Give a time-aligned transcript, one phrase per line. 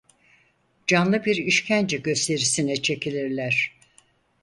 [0.87, 3.71] Canlı bir işkence gösterisine çekilirler.